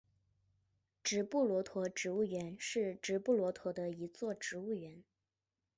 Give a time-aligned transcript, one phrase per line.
[1.03, 5.03] 直布罗陀植物园是直布罗陀的一座植物园。